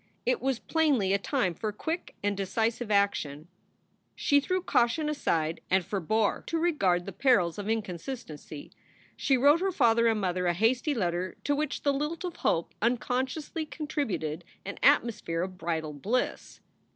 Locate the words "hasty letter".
10.55-11.35